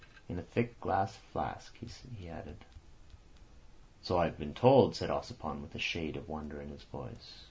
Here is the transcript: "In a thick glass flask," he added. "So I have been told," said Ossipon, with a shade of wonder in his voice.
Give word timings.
"In 0.27 0.39
a 0.39 0.41
thick 0.41 0.79
glass 0.79 1.15
flask," 1.31 1.75
he 1.77 2.27
added. 2.27 2.65
"So 4.01 4.17
I 4.17 4.25
have 4.25 4.39
been 4.39 4.55
told," 4.55 4.95
said 4.95 5.11
Ossipon, 5.11 5.61
with 5.61 5.75
a 5.75 5.77
shade 5.77 6.17
of 6.17 6.27
wonder 6.27 6.59
in 6.59 6.69
his 6.69 6.81
voice. 6.81 7.33